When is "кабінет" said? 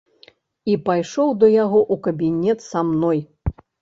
2.07-2.59